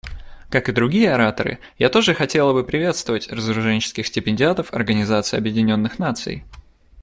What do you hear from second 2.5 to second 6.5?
бы приветствовать разоруженческих стипендиатов Организации Объединенных Наций.